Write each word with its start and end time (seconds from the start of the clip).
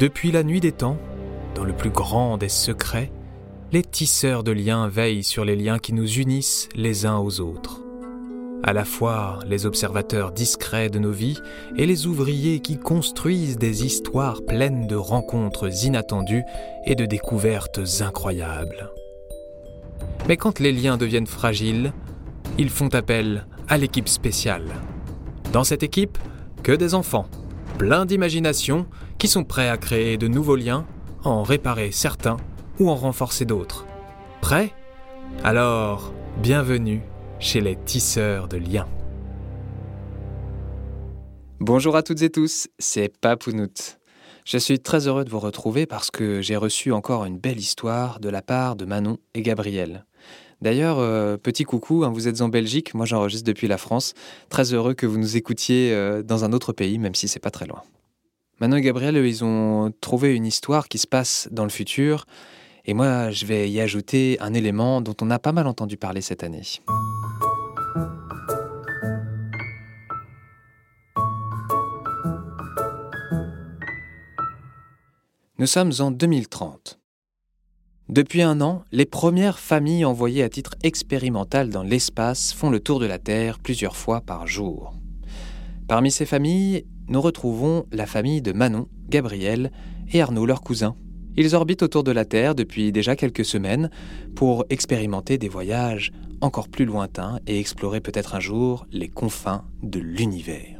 Depuis 0.00 0.32
la 0.32 0.44
nuit 0.44 0.60
des 0.60 0.72
temps, 0.72 0.96
dans 1.54 1.62
le 1.62 1.74
plus 1.74 1.90
grand 1.90 2.38
des 2.38 2.48
secrets, 2.48 3.12
les 3.70 3.82
tisseurs 3.82 4.42
de 4.42 4.50
liens 4.50 4.88
veillent 4.88 5.22
sur 5.22 5.44
les 5.44 5.56
liens 5.56 5.78
qui 5.78 5.92
nous 5.92 6.10
unissent 6.14 6.70
les 6.74 7.04
uns 7.04 7.18
aux 7.18 7.40
autres. 7.40 7.82
À 8.62 8.72
la 8.72 8.86
fois 8.86 9.40
les 9.46 9.66
observateurs 9.66 10.32
discrets 10.32 10.88
de 10.88 10.98
nos 10.98 11.12
vies 11.12 11.38
et 11.76 11.84
les 11.84 12.06
ouvriers 12.06 12.60
qui 12.60 12.78
construisent 12.78 13.58
des 13.58 13.84
histoires 13.84 14.40
pleines 14.40 14.86
de 14.86 14.96
rencontres 14.96 15.84
inattendues 15.84 16.44
et 16.86 16.94
de 16.94 17.04
découvertes 17.04 17.80
incroyables. 18.00 18.90
Mais 20.28 20.38
quand 20.38 20.60
les 20.60 20.72
liens 20.72 20.96
deviennent 20.96 21.26
fragiles, 21.26 21.92
ils 22.56 22.70
font 22.70 22.94
appel 22.94 23.44
à 23.68 23.76
l'équipe 23.76 24.08
spéciale. 24.08 24.76
Dans 25.52 25.64
cette 25.64 25.82
équipe, 25.82 26.16
que 26.62 26.72
des 26.72 26.94
enfants, 26.94 27.26
pleins 27.80 28.04
d'imagination, 28.04 28.86
qui 29.16 29.26
sont 29.26 29.42
prêts 29.42 29.70
à 29.70 29.78
créer 29.78 30.18
de 30.18 30.28
nouveaux 30.28 30.54
liens, 30.54 30.86
en 31.24 31.42
réparer 31.42 31.92
certains 31.92 32.36
ou 32.78 32.90
en 32.90 32.94
renforcer 32.94 33.46
d'autres. 33.46 33.86
Prêts? 34.42 34.74
Alors, 35.44 36.12
bienvenue 36.42 37.00
chez 37.38 37.62
les 37.62 37.76
tisseurs 37.76 38.48
de 38.48 38.58
liens. 38.58 38.86
Bonjour 41.58 41.96
à 41.96 42.02
toutes 42.02 42.20
et 42.20 42.28
tous, 42.28 42.68
c'est 42.78 43.16
Papounout. 43.18 43.98
Je 44.44 44.58
suis 44.58 44.80
très 44.80 45.08
heureux 45.08 45.24
de 45.24 45.30
vous 45.30 45.40
retrouver 45.40 45.86
parce 45.86 46.10
que 46.10 46.42
j'ai 46.42 46.56
reçu 46.56 46.92
encore 46.92 47.24
une 47.24 47.38
belle 47.38 47.58
histoire 47.58 48.20
de 48.20 48.28
la 48.28 48.42
part 48.42 48.76
de 48.76 48.84
Manon 48.84 49.16
et 49.32 49.40
Gabriel. 49.40 50.04
D'ailleurs, 50.62 50.98
euh, 50.98 51.36
petit 51.38 51.64
coucou, 51.64 52.04
hein, 52.04 52.10
vous 52.10 52.28
êtes 52.28 52.42
en 52.42 52.48
Belgique, 52.48 52.92
moi 52.92 53.06
j'enregistre 53.06 53.46
depuis 53.46 53.66
la 53.66 53.78
France. 53.78 54.12
Très 54.50 54.74
heureux 54.74 54.92
que 54.94 55.06
vous 55.06 55.18
nous 55.18 55.36
écoutiez 55.36 55.92
euh, 55.92 56.22
dans 56.22 56.44
un 56.44 56.52
autre 56.52 56.72
pays, 56.72 56.98
même 56.98 57.14
si 57.14 57.28
c'est 57.28 57.40
pas 57.40 57.50
très 57.50 57.66
loin. 57.66 57.82
Manon 58.60 58.76
et 58.76 58.82
Gabriel, 58.82 59.16
ils 59.16 59.42
ont 59.42 59.90
trouvé 60.02 60.34
une 60.34 60.44
histoire 60.44 60.88
qui 60.88 60.98
se 60.98 61.06
passe 61.06 61.48
dans 61.50 61.64
le 61.64 61.70
futur, 61.70 62.26
et 62.84 62.92
moi 62.92 63.30
je 63.30 63.46
vais 63.46 63.70
y 63.70 63.80
ajouter 63.80 64.36
un 64.40 64.52
élément 64.52 65.00
dont 65.00 65.16
on 65.22 65.30
a 65.30 65.38
pas 65.38 65.52
mal 65.52 65.66
entendu 65.66 65.96
parler 65.96 66.20
cette 66.20 66.44
année. 66.44 66.62
Nous 75.58 75.66
sommes 75.66 75.92
en 76.00 76.10
2030. 76.10 76.99
Depuis 78.10 78.42
un 78.42 78.60
an, 78.60 78.82
les 78.90 79.04
premières 79.04 79.60
familles 79.60 80.04
envoyées 80.04 80.42
à 80.42 80.48
titre 80.48 80.74
expérimental 80.82 81.70
dans 81.70 81.84
l'espace 81.84 82.52
font 82.52 82.68
le 82.68 82.80
tour 82.80 82.98
de 82.98 83.06
la 83.06 83.20
Terre 83.20 83.60
plusieurs 83.60 83.96
fois 83.96 84.20
par 84.20 84.48
jour. 84.48 84.94
Parmi 85.86 86.10
ces 86.10 86.26
familles, 86.26 86.86
nous 87.06 87.20
retrouvons 87.20 87.86
la 87.92 88.06
famille 88.06 88.42
de 88.42 88.50
Manon, 88.50 88.88
Gabriel 89.08 89.70
et 90.12 90.20
Arnaud, 90.20 90.44
leur 90.44 90.62
cousin. 90.62 90.96
Ils 91.36 91.54
orbitent 91.54 91.84
autour 91.84 92.02
de 92.02 92.10
la 92.10 92.24
Terre 92.24 92.56
depuis 92.56 92.90
déjà 92.90 93.14
quelques 93.14 93.44
semaines 93.44 93.90
pour 94.34 94.64
expérimenter 94.70 95.38
des 95.38 95.48
voyages 95.48 96.10
encore 96.40 96.68
plus 96.68 96.86
lointains 96.86 97.38
et 97.46 97.60
explorer 97.60 98.00
peut-être 98.00 98.34
un 98.34 98.40
jour 98.40 98.86
les 98.90 99.08
confins 99.08 99.62
de 99.84 100.00
l'univers. 100.00 100.79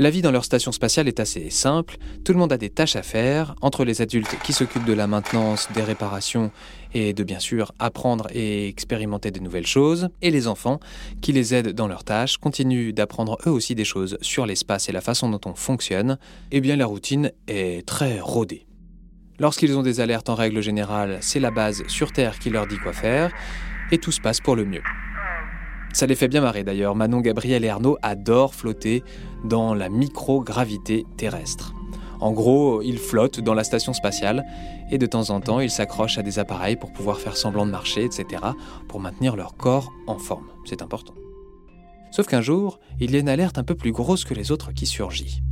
La 0.00 0.08
vie 0.08 0.22
dans 0.22 0.30
leur 0.30 0.46
station 0.46 0.72
spatiale 0.72 1.08
est 1.08 1.20
assez 1.20 1.50
simple, 1.50 1.98
tout 2.24 2.32
le 2.32 2.38
monde 2.38 2.54
a 2.54 2.56
des 2.56 2.70
tâches 2.70 2.96
à 2.96 3.02
faire, 3.02 3.54
entre 3.60 3.84
les 3.84 4.00
adultes 4.00 4.34
qui 4.42 4.54
s'occupent 4.54 4.86
de 4.86 4.94
la 4.94 5.06
maintenance, 5.06 5.68
des 5.74 5.82
réparations 5.82 6.52
et 6.94 7.12
de 7.12 7.22
bien 7.22 7.38
sûr 7.38 7.72
apprendre 7.78 8.26
et 8.32 8.66
expérimenter 8.66 9.30
de 9.30 9.40
nouvelles 9.40 9.66
choses, 9.66 10.08
et 10.22 10.30
les 10.30 10.46
enfants 10.46 10.80
qui 11.20 11.32
les 11.32 11.52
aident 11.52 11.74
dans 11.74 11.86
leurs 11.86 12.04
tâches, 12.04 12.38
continuent 12.38 12.94
d'apprendre 12.94 13.36
eux 13.46 13.50
aussi 13.50 13.74
des 13.74 13.84
choses 13.84 14.16
sur 14.22 14.46
l'espace 14.46 14.88
et 14.88 14.92
la 14.92 15.02
façon 15.02 15.28
dont 15.28 15.40
on 15.44 15.54
fonctionne, 15.54 16.16
eh 16.50 16.62
bien 16.62 16.76
la 16.76 16.86
routine 16.86 17.30
est 17.46 17.86
très 17.86 18.20
rodée. 18.20 18.64
Lorsqu'ils 19.38 19.76
ont 19.76 19.82
des 19.82 20.00
alertes 20.00 20.30
en 20.30 20.34
règle 20.34 20.62
générale, 20.62 21.18
c'est 21.20 21.40
la 21.40 21.50
base 21.50 21.86
sur 21.88 22.10
Terre 22.10 22.38
qui 22.38 22.48
leur 22.48 22.66
dit 22.66 22.78
quoi 22.78 22.94
faire, 22.94 23.30
et 23.92 23.98
tout 23.98 24.12
se 24.12 24.20
passe 24.22 24.40
pour 24.40 24.56
le 24.56 24.64
mieux. 24.64 24.82
Ça 25.92 26.06
les 26.06 26.14
fait 26.14 26.28
bien 26.28 26.40
marrer 26.40 26.64
d'ailleurs. 26.64 26.94
Manon, 26.94 27.20
Gabriel 27.20 27.64
et 27.64 27.68
Arnaud 27.68 27.98
adorent 28.02 28.54
flotter 28.54 29.02
dans 29.44 29.74
la 29.74 29.88
microgravité 29.88 31.04
terrestre. 31.16 31.74
En 32.20 32.32
gros, 32.32 32.82
ils 32.82 32.98
flottent 32.98 33.40
dans 33.40 33.54
la 33.54 33.64
station 33.64 33.92
spatiale 33.92 34.44
et 34.90 34.98
de 34.98 35.06
temps 35.06 35.30
en 35.30 35.40
temps, 35.40 35.60
ils 35.60 35.70
s'accrochent 35.70 36.18
à 36.18 36.22
des 36.22 36.38
appareils 36.38 36.76
pour 36.76 36.92
pouvoir 36.92 37.18
faire 37.18 37.36
semblant 37.36 37.64
de 37.64 37.70
marcher, 37.70 38.04
etc., 38.04 38.42
pour 38.88 39.00
maintenir 39.00 39.36
leur 39.36 39.56
corps 39.56 39.90
en 40.06 40.18
forme. 40.18 40.48
C'est 40.64 40.82
important. 40.82 41.14
Sauf 42.10 42.26
qu'un 42.26 42.42
jour, 42.42 42.78
il 42.98 43.12
y 43.12 43.16
a 43.16 43.20
une 43.20 43.28
alerte 43.28 43.56
un 43.56 43.64
peu 43.64 43.74
plus 43.74 43.92
grosse 43.92 44.24
que 44.24 44.34
les 44.34 44.52
autres 44.52 44.72
qui 44.72 44.86
surgit. 44.86 45.42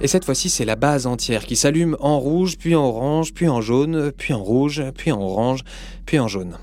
Et 0.00 0.06
cette 0.06 0.24
fois-ci, 0.24 0.48
c'est 0.48 0.64
la 0.64 0.76
base 0.76 1.06
entière 1.06 1.44
qui 1.44 1.56
s'allume 1.56 1.96
en 1.98 2.20
rouge, 2.20 2.56
puis 2.56 2.76
en 2.76 2.84
orange, 2.84 3.34
puis 3.34 3.48
en 3.48 3.60
jaune, 3.60 4.12
puis 4.16 4.32
en 4.32 4.42
rouge, 4.42 4.82
puis 4.96 5.10
en 5.10 5.20
orange, 5.20 5.64
puis 6.06 6.20
en 6.20 6.28
jaune. 6.28 6.56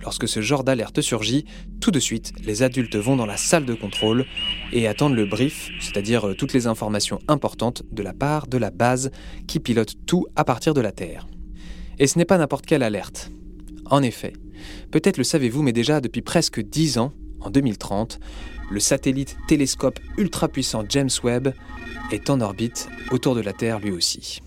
Lorsque 0.00 0.28
ce 0.28 0.40
genre 0.40 0.62
d'alerte 0.62 1.00
surgit, 1.00 1.44
tout 1.80 1.90
de 1.90 1.98
suite, 1.98 2.32
les 2.44 2.62
adultes 2.62 2.96
vont 2.96 3.16
dans 3.16 3.26
la 3.26 3.36
salle 3.36 3.66
de 3.66 3.74
contrôle 3.74 4.24
et 4.72 4.86
attendent 4.86 5.16
le 5.16 5.26
brief, 5.26 5.70
c'est-à-dire 5.80 6.28
euh, 6.28 6.34
toutes 6.34 6.52
les 6.52 6.68
informations 6.68 7.18
importantes 7.28 7.82
de 7.90 8.02
la 8.02 8.14
part 8.14 8.46
de 8.46 8.56
la 8.56 8.70
base 8.70 9.10
qui 9.46 9.58
pilote 9.58 9.94
tout 10.06 10.26
à 10.36 10.44
partir 10.44 10.72
de 10.72 10.80
la 10.80 10.92
Terre. 10.92 11.26
Et 11.98 12.06
ce 12.06 12.16
n'est 12.16 12.24
pas 12.24 12.38
n'importe 12.38 12.64
quelle 12.64 12.82
alerte. 12.82 13.30
En 13.86 14.02
effet, 14.02 14.32
peut-être 14.90 15.18
le 15.18 15.24
savez-vous, 15.24 15.62
mais 15.62 15.72
déjà 15.72 16.00
depuis 16.00 16.22
presque 16.22 16.62
10 16.62 16.98
ans, 16.98 17.12
en 17.40 17.50
2030, 17.50 18.20
le 18.70 18.80
satellite 18.80 19.36
télescope 19.48 19.98
ultra 20.16 20.48
puissant 20.48 20.84
James 20.88 21.10
Webb 21.24 21.52
est 22.12 22.30
en 22.30 22.40
orbite 22.40 22.88
autour 23.10 23.34
de 23.34 23.40
la 23.40 23.52
Terre 23.52 23.80
lui 23.80 23.90
aussi. 23.90 24.40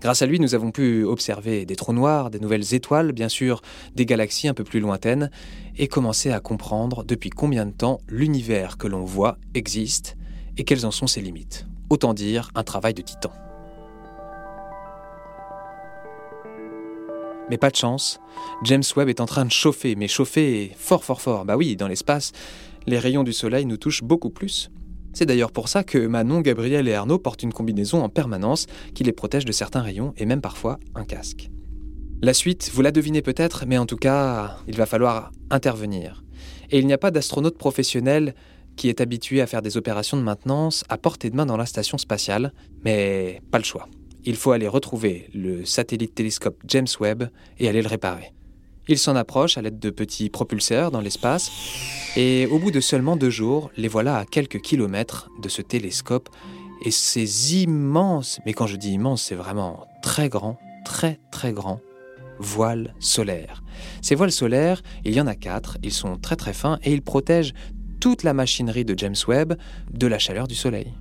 Grâce 0.00 0.22
à 0.22 0.26
lui, 0.26 0.40
nous 0.40 0.54
avons 0.54 0.72
pu 0.72 1.04
observer 1.04 1.64
des 1.64 1.76
trous 1.76 1.92
noirs, 1.92 2.30
des 2.30 2.40
nouvelles 2.40 2.74
étoiles, 2.74 3.12
bien 3.12 3.28
sûr, 3.28 3.62
des 3.94 4.06
galaxies 4.06 4.48
un 4.48 4.54
peu 4.54 4.64
plus 4.64 4.80
lointaines, 4.80 5.30
et 5.76 5.86
commencer 5.86 6.32
à 6.32 6.40
comprendre 6.40 7.04
depuis 7.04 7.30
combien 7.30 7.66
de 7.66 7.70
temps 7.70 8.00
l'univers 8.08 8.76
que 8.76 8.88
l'on 8.88 9.04
voit 9.04 9.38
existe 9.54 10.16
et 10.56 10.64
quelles 10.64 10.84
en 10.84 10.90
sont 10.90 11.06
ses 11.06 11.20
limites. 11.20 11.66
Autant 11.90 12.14
dire 12.14 12.50
un 12.54 12.64
travail 12.64 12.94
de 12.94 13.02
titan. 13.02 13.32
Mais 17.50 17.56
pas 17.58 17.70
de 17.70 17.76
chance, 17.76 18.20
James 18.64 18.82
Webb 18.96 19.08
est 19.08 19.20
en 19.20 19.26
train 19.26 19.44
de 19.44 19.50
chauffer, 19.50 19.96
mais 19.96 20.08
chauffer 20.08 20.72
fort 20.76 21.04
fort 21.04 21.20
fort. 21.20 21.44
Bah 21.44 21.56
oui, 21.56 21.76
dans 21.76 21.88
l'espace, 21.88 22.32
les 22.86 22.98
rayons 22.98 23.24
du 23.24 23.32
Soleil 23.32 23.64
nous 23.64 23.76
touchent 23.76 24.02
beaucoup 24.02 24.30
plus. 24.30 24.70
C'est 25.14 25.26
d'ailleurs 25.26 25.52
pour 25.52 25.68
ça 25.68 25.82
que 25.82 25.98
Manon, 26.06 26.42
Gabriel 26.42 26.86
et 26.88 26.94
Arnaud 26.94 27.18
portent 27.18 27.42
une 27.42 27.52
combinaison 27.52 28.02
en 28.02 28.08
permanence 28.08 28.66
qui 28.94 29.04
les 29.04 29.12
protège 29.12 29.44
de 29.44 29.52
certains 29.52 29.80
rayons 29.80 30.12
et 30.16 30.26
même 30.26 30.40
parfois 30.40 30.78
un 30.94 31.04
casque. 31.04 31.50
La 32.20 32.34
suite, 32.34 32.70
vous 32.74 32.82
la 32.82 32.90
devinez 32.90 33.22
peut-être, 33.22 33.64
mais 33.66 33.78
en 33.78 33.86
tout 33.86 33.96
cas, 33.96 34.58
il 34.66 34.76
va 34.76 34.86
falloir 34.86 35.32
intervenir. 35.50 36.24
Et 36.70 36.78
il 36.78 36.86
n'y 36.86 36.92
a 36.92 36.98
pas 36.98 37.10
d'astronaute 37.10 37.56
professionnel 37.56 38.34
qui 38.76 38.88
est 38.88 39.00
habitué 39.00 39.40
à 39.40 39.46
faire 39.46 39.62
des 39.62 39.76
opérations 39.76 40.16
de 40.16 40.22
maintenance 40.22 40.84
à 40.88 40.98
portée 40.98 41.30
de 41.30 41.36
main 41.36 41.46
dans 41.46 41.56
la 41.56 41.66
station 41.66 41.98
spatiale, 41.98 42.52
mais 42.84 43.40
pas 43.50 43.58
le 43.58 43.64
choix. 43.64 43.88
Il 44.24 44.36
faut 44.36 44.52
aller 44.52 44.68
retrouver 44.68 45.28
le 45.34 45.64
satellite 45.64 46.14
télescope 46.14 46.60
James 46.66 46.86
Webb 47.00 47.30
et 47.58 47.68
aller 47.68 47.82
le 47.82 47.88
réparer. 47.88 48.32
Ils 48.88 48.98
s'en 48.98 49.16
approchent 49.16 49.58
à 49.58 49.62
l'aide 49.62 49.78
de 49.78 49.90
petits 49.90 50.30
propulseurs 50.30 50.90
dans 50.90 51.02
l'espace, 51.02 51.50
et 52.16 52.46
au 52.46 52.58
bout 52.58 52.70
de 52.70 52.80
seulement 52.80 53.16
deux 53.16 53.30
jours, 53.30 53.70
les 53.76 53.88
voilà 53.88 54.16
à 54.16 54.24
quelques 54.24 54.60
kilomètres 54.60 55.30
de 55.42 55.48
ce 55.48 55.60
télescope, 55.60 56.30
et 56.84 56.90
ces 56.90 57.62
immenses, 57.62 58.40
mais 58.46 58.54
quand 58.54 58.66
je 58.66 58.76
dis 58.76 58.92
immense, 58.92 59.22
c'est 59.22 59.34
vraiment 59.34 59.86
très 60.02 60.28
grand, 60.28 60.58
très 60.84 61.20
très 61.30 61.52
grand, 61.52 61.80
voiles 62.38 62.94
solaires. 62.98 63.62
Ces 64.00 64.14
voiles 64.14 64.32
solaires, 64.32 64.82
il 65.04 65.12
y 65.12 65.20
en 65.20 65.26
a 65.26 65.34
quatre, 65.34 65.76
ils 65.82 65.92
sont 65.92 66.16
très 66.16 66.36
très 66.36 66.54
fins, 66.54 66.78
et 66.82 66.92
ils 66.92 67.02
protègent 67.02 67.52
toute 68.00 68.22
la 68.22 68.32
machinerie 68.32 68.84
de 68.84 68.98
James 68.98 69.16
Webb 69.26 69.54
de 69.92 70.06
la 70.06 70.18
chaleur 70.18 70.46
du 70.46 70.54
Soleil. 70.54 70.94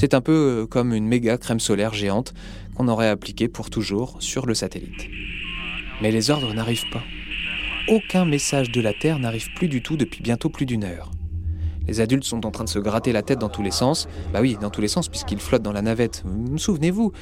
C'est 0.00 0.14
un 0.14 0.22
peu 0.22 0.66
comme 0.70 0.94
une 0.94 1.06
méga 1.06 1.36
crème 1.36 1.60
solaire 1.60 1.92
géante 1.92 2.32
qu'on 2.74 2.88
aurait 2.88 3.10
appliquée 3.10 3.48
pour 3.48 3.68
toujours 3.68 4.16
sur 4.20 4.46
le 4.46 4.54
satellite. 4.54 5.10
Mais 6.00 6.10
les 6.10 6.30
ordres 6.30 6.54
n'arrivent 6.54 6.88
pas. 6.90 7.02
Aucun 7.86 8.24
message 8.24 8.72
de 8.72 8.80
la 8.80 8.94
Terre 8.94 9.18
n'arrive 9.18 9.52
plus 9.56 9.68
du 9.68 9.82
tout 9.82 9.98
depuis 9.98 10.22
bientôt 10.22 10.48
plus 10.48 10.64
d'une 10.64 10.84
heure. 10.84 11.10
Les 11.86 12.00
adultes 12.00 12.24
sont 12.24 12.46
en 12.46 12.50
train 12.50 12.64
de 12.64 12.70
se 12.70 12.78
gratter 12.78 13.12
la 13.12 13.20
tête 13.20 13.40
dans 13.40 13.50
tous 13.50 13.62
les 13.62 13.70
sens. 13.70 14.08
Bah 14.32 14.40
oui, 14.40 14.56
dans 14.58 14.70
tous 14.70 14.80
les 14.80 14.88
sens, 14.88 15.10
puisqu'ils 15.10 15.38
flottent 15.38 15.60
dans 15.60 15.70
la 15.70 15.82
navette. 15.82 16.24
Souvenez-vous, 16.56 17.12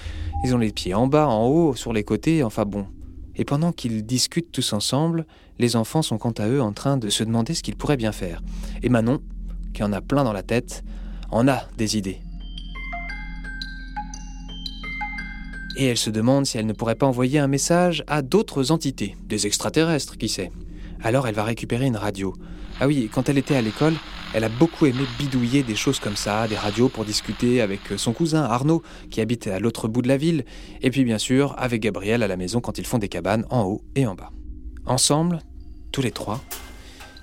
ils 0.45 0.55
ont 0.55 0.59
les 0.59 0.71
pieds 0.71 0.95
en 0.95 1.09
bas, 1.09 1.27
en 1.27 1.49
haut, 1.49 1.75
sur 1.75 1.93
les 1.93 2.05
côtés, 2.05 2.45
enfin 2.45 2.65
bon. 2.65 2.87
Et 3.35 3.45
pendant 3.45 3.73
qu'ils 3.73 4.07
discutent 4.07 4.53
tous 4.53 4.73
ensemble, 4.73 5.27
les 5.59 5.75
enfants 5.75 6.03
sont 6.03 6.17
quant 6.17 6.31
à 6.39 6.47
eux 6.47 6.63
en 6.63 6.73
train 6.73 6.97
de 6.97 7.09
se 7.09 7.25
demander 7.25 7.55
ce 7.55 7.65
qu'ils 7.65 7.75
pourraient 7.75 7.97
bien 7.97 8.13
faire. 8.13 8.41
Et 8.85 8.89
Manon, 8.89 9.19
qui 9.75 9.83
en 9.83 9.93
a 9.93 10.01
plein 10.01 10.23
dans 10.23 10.33
la 10.33 10.45
tête, 10.45 10.85
en 11.33 11.49
a 11.49 11.65
des 11.77 11.99
idées. 11.99 12.21
Et 15.79 15.87
elle 15.87 15.97
se 15.97 16.11
demande 16.11 16.45
si 16.45 16.59
elle 16.59 16.67
ne 16.67 16.73
pourrait 16.73 16.97
pas 16.97 17.07
envoyer 17.07 17.39
un 17.39 17.47
message 17.47 18.05
à 18.09 18.21
d'autres 18.21 18.73
entités, 18.73 19.17
des 19.25 19.47
extraterrestres, 19.47 20.19
qui 20.19 20.29
sait. 20.29 20.51
Alors 21.03 21.29
elle 21.29 21.37
va 21.37 21.45
récupérer 21.45 21.87
une 21.87 21.97
radio. 21.97 22.35
Ah 22.81 22.89
oui, 22.89 23.09
quand 23.13 23.29
elle 23.29 23.39
était 23.39 23.55
à 23.55 23.63
l'école, 23.63 23.95
elle 24.35 24.45
a 24.45 24.49
beaucoup 24.49 24.87
aimé 24.87 25.05
bidouiller 25.19 25.63
des 25.63 25.77
choses 25.77 26.01
comme 26.01 26.17
ça, 26.17 26.49
des 26.49 26.57
radios 26.57 26.89
pour 26.89 27.05
discuter 27.05 27.61
avec 27.61 27.81
son 27.97 28.13
cousin 28.13 28.43
Arnaud, 28.43 28.83
qui 29.11 29.21
habite 29.21 29.47
à 29.47 29.61
l'autre 29.61 29.89
bout 29.89 30.03
de 30.03 30.09
la 30.09 30.17
ville, 30.17 30.45
et 30.83 30.91
puis 30.91 31.05
bien 31.05 31.19
sûr 31.19 31.55
avec 31.57 31.81
Gabriel 31.81 32.23
à 32.23 32.29
la 32.29 32.37
maison 32.37 32.61
quand 32.61 32.79
ils 32.79 32.87
font 32.87 32.99
des 32.99 33.09
cabanes 33.09 33.47
en 33.49 33.63
haut 33.63 33.83
et 33.95 34.07
en 34.07 34.15
bas. 34.15 34.33
Ensemble, 34.85 35.39
tous 35.93 36.03
les 36.03 36.11
trois, 36.11 36.43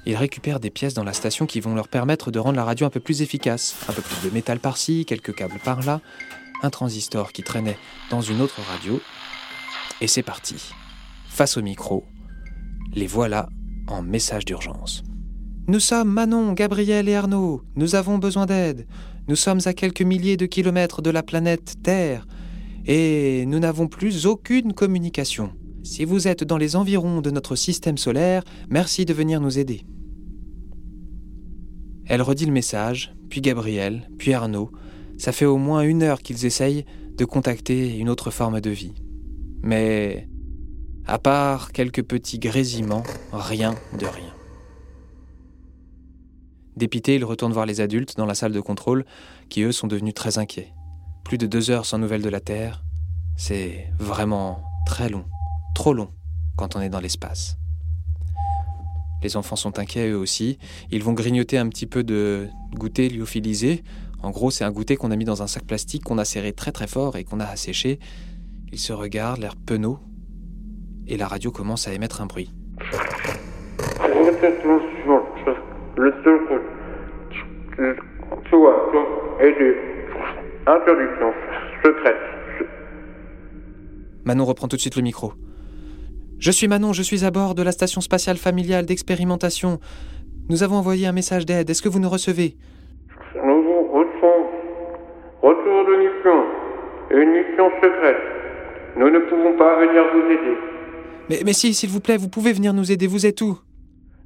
ils 0.06 0.16
récupèrent 0.16 0.60
des 0.60 0.70
pièces 0.70 0.94
dans 0.94 1.04
la 1.04 1.14
station 1.14 1.46
qui 1.46 1.60
vont 1.60 1.76
leur 1.76 1.90
permettre 1.90 2.32
de 2.32 2.40
rendre 2.40 2.56
la 2.56 2.64
radio 2.64 2.86
un 2.88 2.90
peu 2.90 3.00
plus 3.00 3.22
efficace. 3.22 3.76
Un 3.90 3.94
peu 3.94 4.02
plus 4.02 4.28
de 4.28 4.34
métal 4.34 4.60
par-ci, 4.60 5.04
quelques 5.06 5.34
câbles 5.34 5.60
par-là, 5.64 6.00
un 6.66 6.70
transistor 6.70 7.32
qui 7.32 7.44
traînait 7.44 7.78
dans 8.10 8.22
une 8.22 8.42
autre 8.42 8.60
radio, 8.70 9.00
et 10.02 10.08
c'est 10.08 10.24
parti. 10.24 10.56
Face 11.30 11.58
au 11.58 11.62
micro, 11.62 12.04
les 12.94 13.08
voilà 13.08 13.48
en 13.88 14.02
message 14.02 14.46
d'urgence. 14.46 15.04
Nous 15.68 15.80
sommes 15.80 16.12
Manon, 16.12 16.54
Gabriel 16.54 17.08
et 17.10 17.16
Arnaud. 17.16 17.62
Nous 17.76 17.96
avons 17.96 18.18
besoin 18.18 18.46
d'aide. 18.46 18.88
Nous 19.28 19.36
sommes 19.36 19.62
à 19.66 19.74
quelques 19.74 20.02
milliers 20.02 20.38
de 20.38 20.46
kilomètres 20.46 21.02
de 21.02 21.10
la 21.10 21.24
planète 21.24 21.76
Terre 21.82 22.28
et 22.86 23.46
nous 23.48 23.60
n'avons 23.60 23.88
plus 23.88 24.28
aucune 24.28 24.74
communication. 24.74 25.52
Si 25.84 26.06
vous 26.06 26.28
êtes 26.28 26.44
dans 26.44 26.58
les 26.58 26.76
environs 26.76 27.22
de 27.22 27.32
notre 27.32 27.56
système 27.56 27.98
solaire, 27.98 28.44
merci 28.70 29.06
de 29.06 29.14
venir 29.14 29.42
nous 29.42 29.58
aider. 29.58 29.82
Elle 32.06 32.22
redit 32.22 32.46
le 32.46 32.52
message, 32.52 33.16
puis 33.30 33.42
Gabriel, 33.42 34.08
puis 34.20 34.34
Arnaud. 34.34 34.72
Ça 35.18 35.32
fait 35.32 35.46
au 35.46 35.58
moins 35.58 35.82
une 35.82 36.04
heure 36.04 36.22
qu'ils 36.22 36.46
essayent 36.46 36.86
de 37.18 37.26
contacter 37.26 37.98
une 37.98 38.10
autre 38.10 38.32
forme 38.32 38.62
de 38.62 38.70
vie. 38.70 38.94
Mais, 39.62 40.28
à 41.06 41.18
part 41.20 41.72
quelques 41.72 42.04
petits 42.04 42.40
grésillements, 42.40 43.04
rien 43.32 43.76
de 43.98 44.06
rien. 44.06 44.34
Dépité, 46.76 47.16
il 47.16 47.24
retourne 47.24 47.54
voir 47.54 47.66
les 47.66 47.80
adultes 47.80 48.18
dans 48.18 48.26
la 48.26 48.36
salle 48.36 48.52
de 48.52 48.60
contrôle, 48.60 49.06
qui 49.50 49.62
eux 49.62 49.72
sont 49.72 49.88
devenus 49.88 50.14
très 50.14 50.38
inquiets. 50.38 50.74
Plus 51.24 51.38
de 51.38 51.48
deux 51.48 51.72
heures 51.72 51.86
sans 51.86 51.98
nouvelles 51.98 52.22
de 52.22 52.30
la 52.30 52.42
Terre, 52.42 52.84
c'est 53.38 53.88
vraiment 53.98 54.62
très 54.86 55.10
long, 55.10 55.26
trop 55.74 55.94
long 55.94 56.10
quand 56.58 56.76
on 56.76 56.82
est 56.82 56.90
dans 56.90 57.00
l'espace. 57.00 57.58
Les 59.24 59.38
enfants 59.38 59.56
sont 59.56 59.80
inquiets 59.80 60.10
eux 60.10 60.18
aussi. 60.18 60.60
Ils 60.92 61.04
vont 61.04 61.14
grignoter 61.14 61.58
un 61.58 61.68
petit 61.70 61.86
peu 61.88 62.04
de 62.04 62.48
goûter 62.76 63.10
lyophilisé. 63.10 63.84
En 64.26 64.32
gros, 64.32 64.50
c'est 64.50 64.64
un 64.64 64.72
goûter 64.72 64.96
qu'on 64.96 65.12
a 65.12 65.16
mis 65.16 65.24
dans 65.24 65.44
un 65.44 65.48
sac 65.48 65.66
plastique 65.66 66.04
qu'on 66.04 66.18
a 66.18 66.26
serré 66.26 66.52
très 66.52 66.72
très 66.72 66.88
fort 66.88 67.16
et 67.16 67.24
qu'on 67.24 67.40
a 67.40 67.46
asséché. 67.46 68.00
Ils 68.72 68.80
se 68.80 68.92
regardent, 68.92 69.40
l'air 69.40 69.56
penaud, 69.56 70.00
et 71.06 71.16
la 71.16 71.28
radio 71.28 71.52
commence 71.52 71.88
à 71.88 71.94
émettre 71.94 72.22
un 72.22 72.26
bruit. 72.26 72.52
Secrète. 81.84 82.16
Manon 84.24 84.46
reprend 84.46 84.68
tout 84.68 84.76
de 84.76 84.82
suite 84.82 84.96
le 84.96 85.04
micro. 85.04 85.34
Je 86.40 86.50
suis 86.50 86.68
Manon, 86.68 86.94
je 86.94 87.04
suis 87.04 87.26
à 87.26 87.30
bord 87.30 87.54
de 87.54 87.62
la 87.62 87.72
station 87.72 88.02
spatiale 88.02 88.38
familiale 88.38 88.88
d'expérimentation. 88.88 89.80
Nous 90.50 90.64
avons 90.64 90.78
envoyé 90.78 91.06
un 91.06 91.12
message 91.12 91.46
d'aide. 91.46 91.70
Est-ce 91.70 91.84
que 91.84 91.90
vous 91.90 92.00
nous 92.00 92.10
recevez? 92.10 92.58
Retour 95.46 95.86
de 95.86 95.96
mission. 95.98 96.44
Une 97.12 97.30
mission 97.34 97.70
secrète. 97.80 98.18
Nous 98.98 99.12
ne 99.12 99.20
pouvons 99.30 99.56
pas 99.56 99.80
venir 99.80 100.04
vous 100.12 100.26
aider. 100.32 100.58
Mais, 101.30 101.40
mais 101.46 101.54
si, 101.54 101.76
s'il 101.76 101.92
vous 101.92 102.00
plaît, 102.00 102.18
vous 102.18 102.30
pouvez 102.30 102.52
venir 102.52 102.74
nous 102.74 102.92
aider. 102.92 103.06
Vous 103.06 103.28
êtes 103.28 103.42
où? 103.42 103.60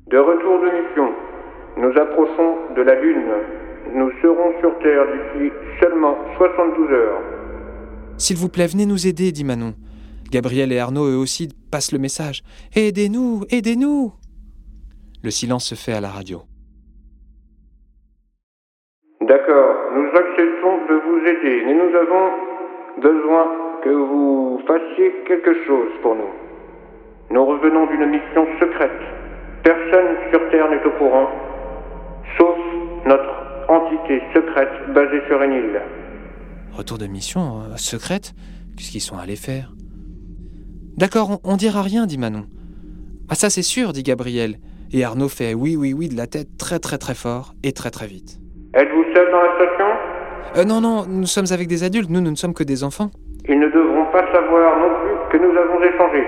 De 0.07 0.17
retour 0.17 0.61
de 0.61 0.67
mission. 0.67 1.09
Nous 1.75 1.91
approchons 1.99 2.73
de 2.73 2.81
la 2.83 2.95
Lune. 3.01 3.33
Nous 3.95 4.09
serons 4.21 4.53
sur 4.61 4.79
Terre 4.79 5.03
d'ici 5.11 5.51
seulement 5.81 6.15
72 6.37 6.89
heures. 6.89 7.21
S'il 8.17 8.37
vous 8.37 8.47
plaît, 8.47 8.67
venez 8.67 8.85
nous 8.85 9.05
aider, 9.05 9.33
dit 9.33 9.43
Manon. 9.43 9.73
Gabriel 10.31 10.71
et 10.71 10.79
Arnaud, 10.79 11.05
eux 11.05 11.17
aussi, 11.17 11.49
passent 11.69 11.91
le 11.91 11.99
message. 11.99 12.43
Aidez-nous, 12.77 13.43
aidez-nous 13.49 14.13
Le 15.21 15.31
silence 15.31 15.65
se 15.65 15.75
fait 15.75 15.91
à 15.91 15.99
la 15.99 16.11
radio. 16.11 16.43
D'accord, 19.19 19.75
nous 19.95 20.07
acceptons 20.17 20.58
de 20.89 20.95
vous 20.95 21.19
aider, 21.25 21.63
mais 21.65 21.73
nous 21.73 21.95
avons 21.95 22.31
besoin 23.01 23.45
que 23.83 23.89
vous 23.89 24.61
fassiez 24.67 25.13
quelque 25.27 25.53
chose 25.65 25.89
pour 26.01 26.15
nous. 26.15 26.31
Nous 27.31 27.45
revenons 27.45 27.85
d'une 27.87 28.05
mission 28.07 28.45
secrète. 28.59 29.01
Personne 29.63 30.17
sur 30.31 30.49
Terre 30.49 30.69
n'est 30.69 30.83
au 30.83 30.91
courant, 30.91 31.27
sauf 32.37 32.57
notre 33.05 33.69
entité 33.69 34.21
secrète 34.33 34.93
basée 34.93 35.21
sur 35.27 35.41
une 35.41 35.53
île. 35.53 35.81
Retour 36.71 36.97
de 36.97 37.07
mission 37.07 37.59
euh, 37.59 37.75
secrète 37.77 38.33
Qu'est-ce 38.77 38.91
qu'ils 38.91 39.01
sont 39.01 39.17
allés 39.17 39.35
faire 39.35 39.73
D'accord, 40.97 41.39
on, 41.43 41.55
dira 41.57 41.81
rien, 41.81 42.05
dit 42.05 42.17
Manon. 42.17 42.45
Ah 43.29 43.35
ça 43.35 43.49
c'est 43.49 43.61
sûr, 43.61 43.93
dit 43.93 44.03
Gabriel. 44.03 44.55
Et 44.91 45.03
Arnaud 45.03 45.29
fait 45.29 45.53
oui, 45.53 45.75
oui, 45.75 45.93
oui 45.93 46.09
de 46.09 46.15
la 46.15 46.27
tête 46.27 46.57
très 46.57 46.79
très 46.79 46.97
très 46.97 47.13
fort 47.13 47.53
et 47.63 47.73
très 47.73 47.91
très 47.91 48.07
vite. 48.07 48.39
Êtes-vous 48.73 49.03
seul 49.13 49.31
dans 49.31 49.41
la 49.41 49.55
station? 49.55 50.08
Euh, 50.57 50.63
Non, 50.63 50.81
non, 50.81 51.05
nous 51.07 51.25
sommes 51.25 51.51
avec 51.51 51.67
des 51.67 51.83
adultes, 51.83 52.09
nous, 52.09 52.21
nous 52.21 52.31
ne 52.31 52.35
sommes 52.35 52.53
que 52.53 52.63
des 52.63 52.83
enfants. 52.83 53.09
Ils 53.47 53.59
ne 53.59 53.67
devront 53.69 54.05
pas 54.11 54.25
savoir 54.33 54.77
non 54.79 54.89
plus 55.01 55.37
que 55.39 55.43
nous 55.43 55.57
avons 55.57 55.81
échangé. 55.81 56.23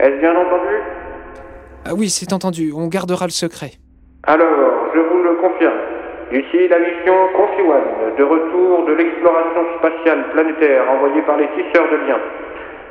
Est-ce 0.00 0.20
bien 0.20 0.32
entendu? 0.36 0.74
Ah 1.86 1.94
oui, 1.96 2.10
c'est 2.10 2.32
entendu, 2.32 2.72
on 2.74 2.88
gardera 2.88 3.24
le 3.26 3.30
secret. 3.30 3.72
Alors, 4.24 4.90
je 4.94 5.00
vous 5.00 5.22
le 5.22 5.34
confirme. 5.36 5.78
Ici 6.30 6.68
la 6.68 6.78
mission 6.78 7.14
Confi 7.34 7.62
One, 7.62 8.14
de 8.18 8.22
retour 8.22 8.84
de 8.84 8.92
l'exploration 8.92 9.64
spatiale 9.78 10.24
planétaire 10.34 10.82
envoyée 10.90 11.22
par 11.22 11.38
les 11.38 11.48
tisseurs 11.56 11.88
de 11.90 11.96
liens. 12.06 12.20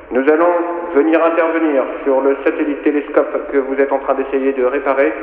Nous 0.10 0.28
allons 0.28 0.54
venir 0.96 1.24
intervenir 1.24 1.84
sur 2.04 2.22
le 2.22 2.36
satellite 2.44 2.82
télescope 2.82 3.52
que 3.52 3.58
vous 3.58 3.76
êtes 3.76 3.92
en 3.92 4.00
train 4.00 4.16
d'essayer 4.16 4.54
de 4.54 4.64
réparer. 4.64 5.14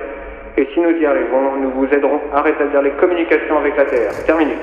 Et 0.56 0.68
si 0.72 0.80
nous 0.80 0.90
y 0.90 1.04
arrivons, 1.06 1.56
nous 1.56 1.70
vous 1.70 1.86
aiderons 1.86 2.20
à 2.32 2.42
rétablir 2.42 2.82
les 2.82 2.92
communications 2.92 3.58
avec 3.58 3.76
la 3.76 3.86
Terre. 3.86 4.12
Terminé. 4.24 4.54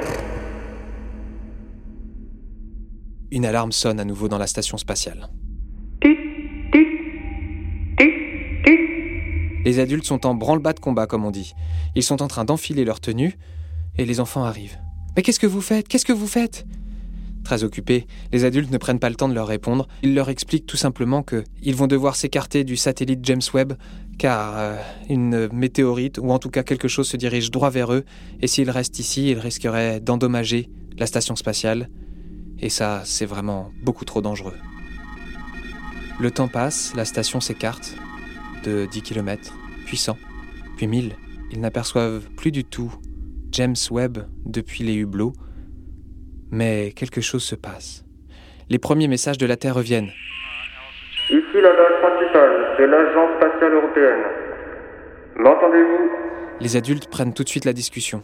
Une 3.34 3.46
alarme 3.46 3.72
sonne 3.72 4.02
à 4.02 4.04
nouveau 4.04 4.28
dans 4.28 4.38
la 4.38 4.48
station 4.48 4.78
spatiale. 4.78 5.30
Les 9.64 9.80
adultes 9.80 10.06
sont 10.06 10.26
en 10.26 10.36
branle-bas 10.36 10.74
de 10.74 10.82
combat, 10.82 11.08
comme 11.08 11.24
on 11.24 11.32
dit. 11.32 11.54
Ils 11.96 12.04
sont 12.04 12.22
en 12.22 12.28
train 12.28 12.44
d'enfiler 12.44 12.84
leur 12.84 13.00
tenue, 13.00 13.38
et 13.98 14.04
les 14.04 14.20
enfants 14.20 14.44
arrivent. 14.44 14.78
Mais 15.16 15.22
qu'est-ce 15.22 15.40
que 15.40 15.48
vous 15.48 15.62
faites? 15.62 15.88
Qu'est-ce 15.88 16.04
que 16.04 16.12
vous 16.12 16.28
faites? 16.28 16.66
Très 17.46 17.64
occupés, 17.64 18.06
les 18.34 18.44
adultes 18.44 18.70
ne 18.70 18.78
prennent 18.78 19.00
pas 19.00 19.10
le 19.10 19.16
temps 19.16 19.30
de 19.30 19.34
leur 19.34 19.48
répondre. 19.48 19.88
Ils 20.04 20.14
leur 20.14 20.30
expliquent 20.30 20.66
tout 20.66 20.78
simplement 20.78 21.24
qu'ils 21.24 21.76
vont 21.76 21.88
devoir 21.88 22.18
s'écarter 22.18 22.66
du 22.66 22.76
satellite 22.76 23.22
James 23.24 23.42
Webb, 23.54 23.74
car 24.18 24.58
euh, 24.58 24.76
une 25.10 25.48
météorite, 25.54 26.18
ou 26.18 26.32
en 26.32 26.40
tout 26.40 26.50
cas 26.50 26.64
quelque 26.64 26.90
chose, 26.90 27.08
se 27.08 27.18
dirige 27.18 27.50
droit 27.50 27.70
vers 27.70 27.94
eux, 27.94 28.04
et 28.42 28.48
s'ils 28.48 28.70
restent 28.70 29.00
ici, 29.00 29.30
ils 29.30 29.40
risqueraient 29.40 30.02
d'endommager 30.02 30.70
la 30.98 31.06
station 31.06 31.38
spatiale. 31.38 31.88
Et 32.60 32.70
ça, 32.70 33.02
c'est 33.06 33.26
vraiment 33.26 33.72
beaucoup 33.84 34.06
trop 34.06 34.22
dangereux. 34.22 34.56
Le 36.20 36.30
temps 36.30 36.48
passe, 36.48 36.94
la 36.96 37.06
station 37.06 37.40
s'écarte, 37.40 37.96
de 38.64 38.86
10 38.86 39.02
km, 39.02 39.54
puis 39.86 39.98
100, 39.98 40.18
puis 40.78 40.88
1000. 40.88 41.16
Ils 41.52 41.60
n'aperçoivent 41.60 42.30
plus 42.38 42.52
du 42.52 42.64
tout 42.64 42.94
James 43.52 43.76
Webb 43.90 44.20
depuis 44.46 44.84
les 44.84 44.96
hublots, 44.96 45.34
mais 46.52 46.92
quelque 46.96 47.22
chose 47.22 47.44
se 47.44 47.56
passe. 47.56 48.06
Les 48.70 48.80
premiers 48.80 49.08
messages 49.08 49.38
de 49.38 49.46
la 49.46 49.58
Terre 49.58 49.76
reviennent. 49.76 50.12
Ici 51.30 51.62
la 51.62 51.74
base 51.74 52.02
principale, 52.02 52.52
c'est 52.78 52.88
l'Agence 52.88 53.32
spatiale 53.38 53.74
européenne. 53.74 54.24
M'entendez-vous? 55.38 56.10
Les 56.60 56.76
adultes 56.76 57.10
prennent 57.10 57.34
tout 57.34 57.44
de 57.44 57.50
suite 57.50 57.66
la 57.66 57.74
discussion. 57.74 58.22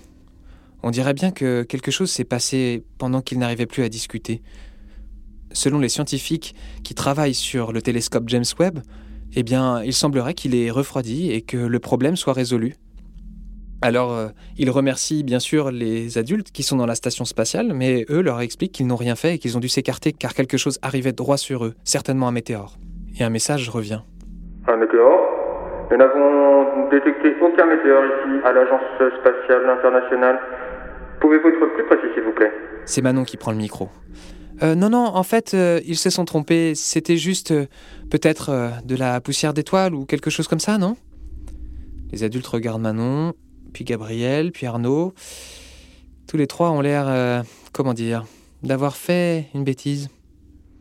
On 0.83 0.91
dirait 0.91 1.13
bien 1.13 1.31
que 1.31 1.63
quelque 1.63 1.91
chose 1.91 2.11
s'est 2.11 2.23
passé 2.23 2.83
pendant 2.97 3.21
qu'ils 3.21 3.39
n'arrivaient 3.39 3.65
plus 3.65 3.83
à 3.83 3.89
discuter. 3.89 4.41
Selon 5.51 5.79
les 5.79 5.89
scientifiques 5.89 6.55
qui 6.83 6.93
travaillent 6.93 7.33
sur 7.33 7.71
le 7.71 7.81
télescope 7.81 8.25
James 8.27 8.45
Webb, 8.59 8.79
eh 9.35 9.43
bien, 9.43 9.81
il 9.83 9.93
semblerait 9.93 10.33
qu'il 10.33 10.55
ait 10.55 10.69
refroidi 10.71 11.31
et 11.31 11.41
que 11.41 11.57
le 11.57 11.79
problème 11.79 12.15
soit 12.15 12.33
résolu. 12.33 12.75
Alors, 13.81 14.11
euh, 14.11 14.27
il 14.57 14.71
remercie 14.71 15.23
bien 15.23 15.39
sûr 15.39 15.69
les 15.69 16.17
adultes 16.17 16.51
qui 16.51 16.63
sont 16.63 16.77
dans 16.77 16.87
la 16.87 16.95
station 16.95 17.25
spatiale, 17.25 17.73
mais 17.73 18.05
eux 18.09 18.21
leur 18.21 18.41
expliquent 18.41 18.71
qu'ils 18.71 18.87
n'ont 18.87 18.95
rien 18.95 19.15
fait 19.15 19.35
et 19.35 19.37
qu'ils 19.37 19.55
ont 19.55 19.59
dû 19.59 19.69
s'écarter 19.69 20.13
car 20.13 20.33
quelque 20.33 20.57
chose 20.57 20.79
arrivait 20.81 21.11
droit 21.11 21.37
sur 21.37 21.65
eux, 21.65 21.75
certainement 21.83 22.27
un 22.27 22.31
météore. 22.31 22.77
Et 23.19 23.23
un 23.23 23.29
message 23.29 23.69
revient. 23.69 24.01
Un 24.67 24.77
météore? 24.77 25.19
Nous 25.91 25.97
n'avons 25.97 26.89
détecté 26.89 27.35
aucun 27.41 27.65
météore 27.65 28.03
ici 28.03 28.41
à 28.43 28.51
l'Agence 28.51 28.81
spatiale 29.21 29.69
internationale. 29.69 30.39
Pouvez-vous 31.19 31.47
être 31.49 31.73
plus 31.73 31.83
précis, 31.85 32.07
s'il 32.13 32.23
vous 32.23 32.31
plaît 32.31 32.51
C'est 32.85 33.01
Manon 33.01 33.23
qui 33.23 33.37
prend 33.37 33.51
le 33.51 33.57
micro. 33.57 33.89
Euh, 34.63 34.75
non, 34.75 34.89
non, 34.89 35.05
en 35.05 35.23
fait, 35.23 35.53
euh, 35.53 35.79
ils 35.85 35.97
se 35.97 36.09
sont 36.09 36.25
trompés. 36.25 36.73
C'était 36.75 37.17
juste 37.17 37.53
peut-être 38.09 38.71
de 38.85 38.95
la 38.95 39.21
poussière 39.21 39.53
d'étoiles 39.53 39.93
ou 39.93 40.05
quelque 40.05 40.29
chose 40.29 40.47
comme 40.47 40.59
ça, 40.59 40.77
non? 40.77 40.95
Les 42.11 42.23
adultes 42.23 42.47
regardent 42.47 42.81
Manon, 42.81 43.33
puis 43.73 43.83
Gabriel, 43.83 44.51
puis 44.51 44.65
Arnaud. 44.65 45.13
Tous 46.27 46.37
les 46.37 46.47
trois 46.47 46.71
ont 46.71 46.81
l'air, 46.81 47.05
euh, 47.07 47.41
comment 47.73 47.93
dire, 47.93 48.23
d'avoir 48.63 48.95
fait 48.95 49.45
une 49.53 49.63
bêtise. 49.63 50.09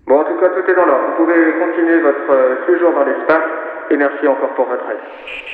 Bon, 0.06 0.18
en 0.18 0.24
tout 0.24 0.38
cas, 0.40 0.48
tout 0.48 0.70
est 0.70 0.74
dans 0.74 0.86
l'ordre. 0.86 1.04
Vous 1.18 1.24
pouvez 1.24 1.38
continuer 1.58 2.00
votre 2.00 2.30
euh, 2.30 2.66
séjour 2.66 2.90
dans 2.92 3.04
l'espace. 3.04 3.65
Merci 3.90 4.26
encore 4.26 4.54
pour 4.54 4.66
votre 4.66 4.84
aide. 4.90 4.98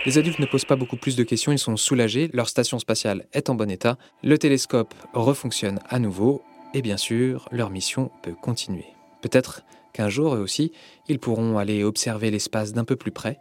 Les 0.04 0.18
adultes 0.18 0.38
ne 0.38 0.46
posent 0.46 0.64
pas 0.64 0.76
beaucoup 0.76 0.96
plus 0.96 1.16
de 1.16 1.22
questions, 1.22 1.52
ils 1.52 1.58
sont 1.58 1.76
soulagés, 1.76 2.28
leur 2.32 2.48
station 2.48 2.78
spatiale 2.78 3.24
est 3.32 3.50
en 3.50 3.54
bon 3.54 3.70
état, 3.70 3.96
le 4.22 4.38
télescope 4.38 4.94
refonctionne 5.12 5.78
à 5.88 5.98
nouveau, 5.98 6.42
et 6.74 6.82
bien 6.82 6.96
sûr, 6.96 7.48
leur 7.52 7.70
mission 7.70 8.10
peut 8.22 8.34
continuer. 8.40 8.86
Peut-être 9.20 9.62
qu'un 9.92 10.08
jour, 10.08 10.34
eux 10.34 10.40
aussi, 10.40 10.72
ils 11.08 11.18
pourront 11.18 11.58
aller 11.58 11.84
observer 11.84 12.30
l'espace 12.30 12.72
d'un 12.72 12.84
peu 12.84 12.96
plus 12.96 13.12
près, 13.12 13.38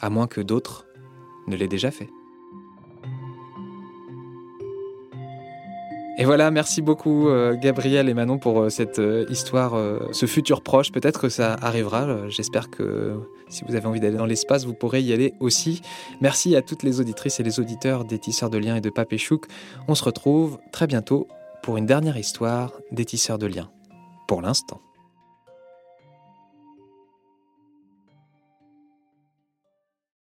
à 0.00 0.10
moins 0.10 0.26
que 0.26 0.40
d'autres 0.40 0.86
ne 1.48 1.56
l'aient 1.56 1.68
déjà 1.68 1.90
fait. 1.90 2.08
Et 6.20 6.26
voilà, 6.26 6.50
merci 6.50 6.82
beaucoup 6.82 7.30
euh, 7.30 7.56
Gabriel 7.56 8.10
et 8.10 8.12
Manon 8.12 8.36
pour 8.36 8.60
euh, 8.60 8.68
cette 8.68 8.98
euh, 8.98 9.24
histoire, 9.30 9.72
ce 10.12 10.26
futur 10.26 10.60
proche. 10.60 10.92
Peut-être 10.92 11.18
que 11.18 11.30
ça 11.30 11.56
arrivera. 11.62 12.28
J'espère 12.28 12.68
que 12.68 13.14
si 13.48 13.64
vous 13.66 13.74
avez 13.74 13.86
envie 13.86 14.00
d'aller 14.00 14.18
dans 14.18 14.26
l'espace, 14.26 14.66
vous 14.66 14.74
pourrez 14.74 15.00
y 15.00 15.14
aller 15.14 15.32
aussi. 15.40 15.80
Merci 16.20 16.56
à 16.56 16.60
toutes 16.60 16.82
les 16.82 17.00
auditrices 17.00 17.40
et 17.40 17.42
les 17.42 17.58
auditeurs 17.58 18.04
des 18.04 18.18
Tisseurs 18.18 18.50
de 18.50 18.58
Liens 18.58 18.76
et 18.76 18.82
de 18.82 18.90
Papéchouk. 18.90 19.46
On 19.88 19.94
se 19.94 20.04
retrouve 20.04 20.58
très 20.72 20.86
bientôt 20.86 21.26
pour 21.62 21.78
une 21.78 21.86
dernière 21.86 22.18
histoire 22.18 22.72
des 22.92 23.06
Tisseurs 23.06 23.38
de 23.38 23.46
Liens. 23.46 23.70
Pour 24.28 24.42
l'instant. 24.42 24.82